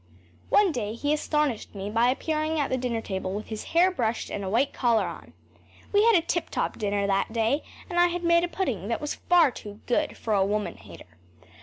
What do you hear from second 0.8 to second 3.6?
he astonished me by appearing at the dinner table with